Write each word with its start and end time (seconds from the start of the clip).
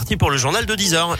parti 0.00 0.16
pour 0.16 0.30
le 0.30 0.38
journal 0.38 0.64
de 0.64 0.74
10h. 0.74 1.14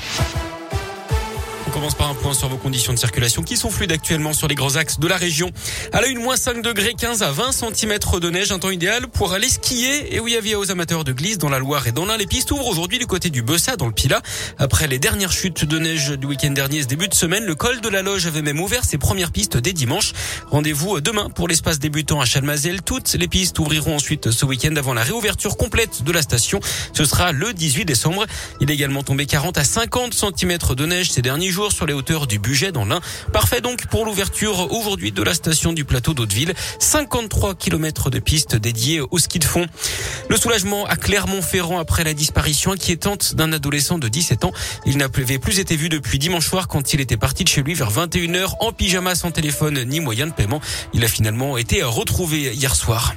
On 1.67 1.71
commence 1.71 1.95
par 1.95 2.09
un 2.09 2.15
point 2.15 2.35
sur 2.35 2.49
vos 2.49 2.57
conditions 2.57 2.93
de 2.93 2.99
circulation 2.99 3.43
qui 3.43 3.57
sont 3.57 3.71
fluides 3.71 3.93
actuellement 3.93 4.33
sur 4.33 4.49
les 4.49 4.55
grands 4.55 4.77
axes 4.77 4.99
de 4.99 5.07
la 5.07 5.17
région. 5.17 5.51
À 5.93 6.01
la 6.01 6.09
une, 6.09 6.19
moins 6.19 6.37
5 6.37 6.63
degrés, 6.63 6.95
15 6.99 7.23
à 7.23 7.31
20 7.31 7.53
cm 7.53 7.99
de 8.21 8.31
neige, 8.31 8.51
un 8.51 8.59
temps 8.59 8.71
idéal 8.71 9.09
pour 9.09 9.33
aller 9.33 9.49
skier. 9.49 10.15
Et 10.15 10.21
oui, 10.21 10.37
avis 10.37 10.55
aux 10.55 10.71
amateurs 10.71 11.05
de 11.05 11.13
glisse 11.13 11.39
dans 11.39 11.49
la 11.49 11.59
Loire 11.59 11.87
et 11.87 11.93
dans 11.93 12.07
l'Ain. 12.07 12.17
Les 12.17 12.27
pistes 12.27 12.51
ouvrent 12.51 12.67
aujourd'hui 12.67 12.99
du 12.99 13.07
côté 13.07 13.31
du 13.31 13.43
Bessa, 13.43 13.77
dans 13.77 13.87
le 13.87 13.93
Pila. 13.93 14.21
Après 14.59 14.89
les 14.89 14.99
dernières 14.99 15.33
chutes 15.33 15.65
de 15.65 15.79
neige 15.79 16.11
du 16.11 16.27
week-end 16.27 16.51
dernier, 16.51 16.83
ce 16.83 16.87
début 16.87 17.09
de 17.09 17.15
semaine, 17.15 17.45
le 17.45 17.55
col 17.55 17.81
de 17.81 17.89
la 17.89 18.03
Loge 18.03 18.27
avait 18.27 18.43
même 18.43 18.61
ouvert 18.61 18.85
ses 18.85 18.99
premières 18.99 19.31
pistes 19.31 19.57
dès 19.57 19.73
dimanche. 19.73 20.13
Rendez-vous 20.51 21.01
demain 21.01 21.29
pour 21.31 21.47
l'espace 21.47 21.79
débutant 21.79 22.21
à 22.21 22.25
Chalmazel. 22.25 22.83
Toutes 22.83 23.13
les 23.15 23.29
pistes 23.29 23.59
ouvriront 23.59 23.97
ensuite 23.97 24.31
ce 24.31 24.45
week-end 24.47 24.75
avant 24.77 24.95
la 24.95 25.03
réouverture 25.03 25.57
complète 25.57 26.03
de 26.05 26.13
la 26.13 26.23
station. 26.23 26.61
Ce 26.95 27.05
sera 27.05 27.33
le 27.33 27.53
18 27.53 27.85
décembre. 27.85 28.27
Il 28.61 28.71
est 28.71 28.75
également 28.75 29.03
tombé 29.03 29.27
40 29.27 29.59
à 29.59 29.65
50 29.65 30.15
cm 30.15 30.59
de 30.75 30.87
neige 30.87 31.11
ces 31.11 31.23
derniers 31.23 31.50
sur 31.51 31.87
les 31.87 31.93
hauteurs 31.93 32.29
du 32.29 32.39
budget 32.39 32.71
dans 32.71 32.85
l'Ain. 32.85 33.01
Parfait 33.33 33.61
donc 33.61 33.87
pour 33.89 34.05
l'ouverture 34.05 34.73
aujourd'hui 34.73 35.11
de 35.11 35.23
la 35.23 35.35
station 35.35 35.73
du 35.73 35.85
plateau 35.85 36.15
d'Hauteville. 36.15 36.55
53 36.79 37.57
km 37.57 38.09
de 38.09 38.21
pistes 38.21 38.55
dédiées 38.55 39.01
au 39.01 39.19
ski 39.19 39.41
de 39.41 39.45
fond. 39.45 39.67
Le 40.29 40.37
soulagement 40.37 40.87
à 40.87 40.95
Clermont-Ferrand 40.95 41.81
après 41.81 42.05
la 42.05 42.15
disparition 42.15 42.71
inquiétante 42.71 43.35
d'un 43.35 43.53
adolescent 43.53 43.99
de 43.99 44.07
17 44.07 44.45
ans. 44.45 44.53
Il 44.87 44.97
n'avait 44.97 45.39
plus 45.39 45.59
été 45.59 45.75
vu 45.75 45.89
depuis 45.89 46.21
dimanche 46.21 46.47
soir 46.47 46.69
quand 46.69 46.93
il 46.93 47.01
était 47.01 47.17
parti 47.17 47.43
de 47.43 47.49
chez 47.49 47.63
lui 47.63 47.75
vers 47.75 47.91
21h 47.91 48.53
en 48.61 48.73
pyjama 48.73 49.17
sans 49.17 49.33
téléphone 49.33 49.83
ni 49.85 49.99
moyen 49.99 50.29
de 50.29 50.33
paiement. 50.33 50.61
Il 50.95 51.05
a 51.05 51.09
finalement 51.09 51.59
été 51.59 51.83
retrouvé 51.83 52.55
hier 52.55 52.77
soir. 52.77 53.15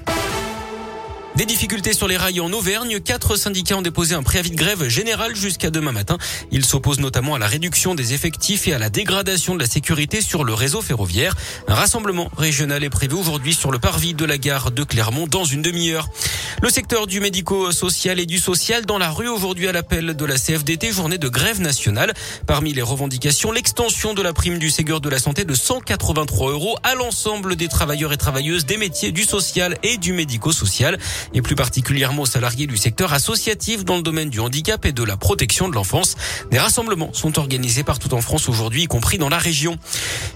Des 1.35 1.45
difficultés 1.45 1.93
sur 1.93 2.07
les 2.07 2.15
rails 2.15 2.39
en 2.41 2.53
Auvergne. 2.53 2.99
Quatre 2.99 3.35
syndicats 3.37 3.75
ont 3.75 3.81
déposé 3.81 4.13
un 4.13 4.21
préavis 4.21 4.51
de 4.51 4.55
grève 4.55 4.87
général 4.87 5.35
jusqu'à 5.35 5.71
demain 5.71 5.91
matin. 5.91 6.19
Ils 6.51 6.63
s'opposent 6.63 6.99
notamment 6.99 7.33
à 7.33 7.39
la 7.39 7.47
réduction 7.47 7.95
des 7.95 8.13
effectifs 8.13 8.67
et 8.67 8.73
à 8.73 8.77
la 8.77 8.91
dégradation 8.91 9.55
de 9.55 9.59
la 9.59 9.65
sécurité 9.65 10.21
sur 10.21 10.43
le 10.43 10.53
réseau 10.53 10.84
ferroviaire. 10.84 11.35
Un 11.67 11.73
rassemblement 11.73 12.29
régional 12.37 12.84
est 12.84 12.91
prévu 12.91 13.15
aujourd'hui 13.15 13.55
sur 13.55 13.71
le 13.71 13.79
parvis 13.79 14.13
de 14.13 14.25
la 14.25 14.37
gare 14.37 14.70
de 14.70 14.84
Clermont 14.84 15.25
dans 15.25 15.43
une 15.43 15.63
demi-heure. 15.63 16.07
Le 16.62 16.70
secteur 16.70 17.07
du 17.07 17.20
médico-social 17.20 18.20
et 18.20 18.27
du 18.27 18.37
social 18.37 18.85
dans 18.85 18.99
la 18.99 19.09
rue 19.09 19.27
aujourd'hui 19.27 19.68
à 19.68 19.71
l'appel 19.71 20.15
de 20.15 20.25
la 20.25 20.35
CFDT, 20.35 20.91
journée 20.91 21.18
de 21.18 21.29
grève 21.29 21.59
nationale. 21.59 22.13
Parmi 22.45 22.73
les 22.73 22.84
revendications, 22.84 23.51
l'extension 23.51 24.13
de 24.13 24.21
la 24.21 24.34
prime 24.34 24.59
du 24.59 24.70
Ségur 24.70 25.01
de 25.01 25.09
la 25.09 25.18
santé 25.18 25.45
de 25.45 25.55
183 25.55 26.51
euros 26.51 26.77
à 26.84 26.93
l'ensemble 26.93 27.55
des 27.55 27.70
travailleurs 27.70 28.13
et 28.13 28.18
travailleuses 28.18 28.68
des 28.68 28.77
métiers 28.77 29.12
du 29.12 29.23
social 29.23 29.77
et 29.81 29.97
du 29.97 30.13
médico-social 30.13 30.99
et 31.34 31.41
plus 31.41 31.55
particulièrement 31.55 32.24
aux 32.24 32.27
salariés 32.27 32.68
du 32.68 32.77
secteur 32.77 33.13
associatif 33.13 33.85
dans 33.85 33.98
le 33.98 34.02
domaine 34.02 34.29
du 34.29 34.40
handicap 34.40 34.85
et 34.85 34.91
de 34.91 35.04
la 35.04 35.18
protection 35.18 35.70
de 35.70 35.76
l'enfance. 35.76 36.15
Des 36.52 36.60
rassemblements 36.60 37.13
sont 37.13 37.40
organisés 37.40 37.84
partout 37.84 38.13
en 38.13 38.21
France 38.21 38.49
aujourd'hui, 38.49 38.84
y 38.84 38.88
compris 38.88 39.18
dans 39.18 39.30
la 39.30 39.38
région. 39.38 39.77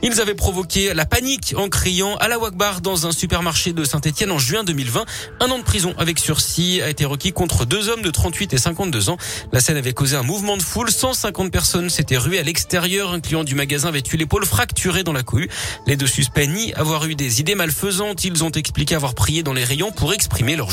Ils 0.04 0.22
avaient 0.22 0.36
provoqué 0.36 0.94
la 0.94 1.06
panique 1.06 1.54
en 1.58 1.70
criant 1.70 2.16
à 2.18 2.28
la 2.28 2.38
Wagbar 2.38 2.82
dans 2.82 3.08
un 3.08 3.12
supermarché 3.12 3.74
de 3.74 3.84
Saint-Etienne 3.84 4.32
en 4.32 4.40
juin 4.40 4.64
2020. 4.64 5.06
Un 5.40 5.50
an 5.50 5.60
de 5.60 5.64
prison 5.64 5.94
avec 5.98 6.20
sursis 6.20 6.82
a 6.82 6.90
été 6.90 7.06
requis 7.06 7.32
contre 7.32 7.66
deux 7.66 7.90
hommes 7.90 8.02
de 8.02 8.12
38 8.12 8.54
et 8.54 8.58
52 8.58 9.10
ans. 9.10 9.18
La 9.52 9.60
scène 9.60 9.78
avait 9.78 9.94
causé 9.94 10.16
un 10.16 10.24
mouvement 10.24 10.58
de 10.58 10.62
foule. 10.62 10.92
150 10.92 11.52
personnes 11.52 11.90
s'étaient 11.90 12.18
ruées 12.18 12.40
à 12.40 12.44
l'extérieur. 12.44 13.12
Un 13.12 13.20
client 13.20 13.44
du 13.44 13.56
magasin 13.56 13.90
avait 13.90 14.04
eu 14.12 14.18
l'épaule 14.18 14.46
fracturée 14.46 15.04
dans 15.04 15.14
la 15.14 15.24
cohue. 15.24 15.50
Les 15.86 15.96
deux 15.96 16.08
suspects 16.08 16.48
nient 16.48 16.74
avoir 16.76 17.06
eu 17.06 17.16
des 17.16 17.40
idées 17.40 17.56
malfaisantes. 17.56 18.24
Ils 18.24 18.44
ont 18.44 18.52
expliqué 18.52 18.96
avoir 18.96 19.16
prié 19.16 19.44
dans 19.44 19.54
les 19.54 19.64
rayons 19.64 19.92
pour 19.92 20.14
exprimer 20.14 20.56
leur 20.56 20.70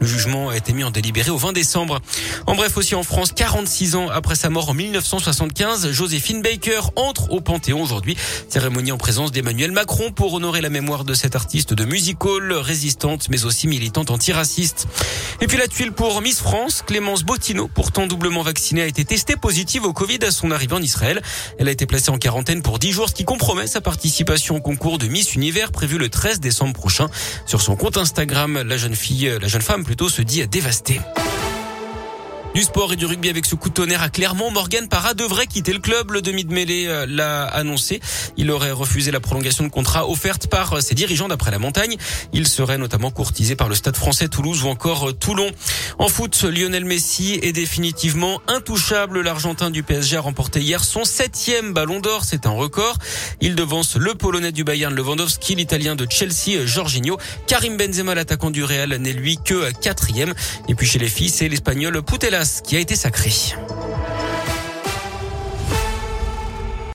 le 0.00 0.06
jugement 0.06 0.48
a 0.48 0.56
été 0.56 0.72
mis 0.72 0.84
en 0.84 0.90
délibéré 0.90 1.30
au 1.30 1.36
20 1.36 1.52
décembre. 1.52 2.00
En 2.46 2.54
bref, 2.54 2.76
aussi 2.76 2.94
en 2.94 3.02
France, 3.02 3.32
46 3.32 3.96
ans 3.96 4.08
après 4.08 4.34
sa 4.34 4.50
mort 4.50 4.70
en 4.70 4.74
1975, 4.74 5.90
Joséphine 5.90 6.42
Baker 6.42 6.80
entre 6.96 7.30
au 7.30 7.40
Panthéon 7.40 7.82
aujourd'hui. 7.82 8.16
Cérémonie 8.48 8.92
en 8.92 8.98
présence 8.98 9.32
d'Emmanuel 9.32 9.72
Macron 9.72 10.12
pour 10.12 10.34
honorer 10.34 10.60
la 10.60 10.70
mémoire 10.70 11.04
de 11.04 11.14
cette 11.14 11.36
artiste 11.36 11.74
de 11.74 11.84
musical, 11.84 12.52
résistante 12.52 13.28
mais 13.28 13.44
aussi 13.44 13.66
militante 13.66 14.10
antiraciste. 14.10 14.86
Et 15.40 15.46
puis 15.46 15.58
la 15.58 15.68
tuile 15.68 15.92
pour 15.92 16.20
Miss 16.22 16.40
France, 16.40 16.82
Clémence 16.86 17.24
Bottineau, 17.24 17.68
pourtant 17.68 18.06
doublement 18.06 18.42
vaccinée, 18.42 18.82
a 18.82 18.86
été 18.86 19.04
testée 19.04 19.36
positive 19.36 19.84
au 19.84 19.92
Covid 19.92 20.18
à 20.22 20.30
son 20.30 20.50
arrivée 20.50 20.74
en 20.74 20.82
Israël. 20.82 21.22
Elle 21.58 21.68
a 21.68 21.72
été 21.72 21.86
placée 21.86 22.10
en 22.10 22.18
quarantaine 22.18 22.62
pour 22.62 22.78
10 22.78 22.92
jours, 22.92 23.08
ce 23.08 23.14
qui 23.14 23.24
compromet 23.24 23.66
sa 23.66 23.80
participation 23.80 24.56
au 24.56 24.60
concours 24.60 24.98
de 24.98 25.06
Miss 25.06 25.34
Univers 25.34 25.72
prévu 25.72 25.98
le 25.98 26.08
13 26.08 26.40
décembre 26.40 26.72
prochain. 26.72 27.08
Sur 27.46 27.60
son 27.60 27.76
compte 27.76 27.96
Instagram, 27.96 28.62
la 28.62 28.76
jeune 28.76 28.94
fille 28.94 29.33
la 29.40 29.48
jeune 29.48 29.62
femme 29.62 29.84
plutôt 29.84 30.08
se 30.08 30.22
dit 30.22 30.46
dévastée. 30.46 31.00
Du 32.54 32.62
sport 32.62 32.92
et 32.92 32.96
du 32.96 33.04
rugby 33.04 33.30
avec 33.30 33.46
ce 33.46 33.56
coup 33.56 33.68
de 33.68 33.74
tonnerre 33.74 34.00
à 34.00 34.08
Clermont. 34.08 34.48
Morgan 34.52 34.86
Parra 34.86 35.14
devrait 35.14 35.48
quitter 35.48 35.72
le 35.72 35.80
club. 35.80 36.12
Le 36.12 36.22
demi 36.22 36.44
de 36.44 36.54
mêlée 36.54 36.86
euh, 36.86 37.04
l'a 37.04 37.46
annoncé. 37.46 38.00
Il 38.36 38.48
aurait 38.52 38.70
refusé 38.70 39.10
la 39.10 39.18
prolongation 39.18 39.64
de 39.64 39.70
contrat 39.70 40.08
offerte 40.08 40.46
par 40.46 40.74
euh, 40.74 40.80
ses 40.80 40.94
dirigeants 40.94 41.26
d'après 41.26 41.50
la 41.50 41.58
montagne. 41.58 41.96
Il 42.32 42.46
serait 42.46 42.78
notamment 42.78 43.10
courtisé 43.10 43.56
par 43.56 43.68
le 43.68 43.74
Stade 43.74 43.96
français 43.96 44.28
Toulouse 44.28 44.62
ou 44.62 44.68
encore 44.68 45.08
euh, 45.08 45.12
Toulon. 45.12 45.50
En 45.98 46.06
foot, 46.06 46.44
Lionel 46.44 46.84
Messi 46.84 47.40
est 47.42 47.50
définitivement 47.50 48.40
intouchable. 48.46 49.20
L'Argentin 49.20 49.70
du 49.70 49.82
PSG 49.82 50.16
a 50.16 50.20
remporté 50.20 50.60
hier 50.60 50.84
son 50.84 51.04
septième 51.04 51.72
ballon 51.72 51.98
d'or. 51.98 52.22
C'est 52.24 52.46
un 52.46 52.52
record. 52.52 52.98
Il 53.40 53.56
devance 53.56 53.96
le 53.96 54.14
Polonais 54.14 54.52
du 54.52 54.62
Bayern 54.62 54.94
Lewandowski, 54.94 55.56
l'Italien 55.56 55.96
de 55.96 56.06
Chelsea 56.08 56.64
Jorginho. 56.66 57.18
Karim 57.48 57.76
Benzema, 57.76 58.14
l'attaquant 58.14 58.52
du 58.52 58.62
Real, 58.62 58.94
n'est 58.94 59.12
lui 59.12 59.38
que 59.44 59.72
quatrième. 59.72 60.34
Et 60.68 60.76
puis 60.76 60.86
chez 60.86 61.00
les 61.00 61.08
filles, 61.08 61.30
c'est 61.30 61.48
l'Espagnol 61.48 62.00
Qui 62.44 62.76
a 62.76 62.80
été 62.80 62.94
sacré. 62.94 63.30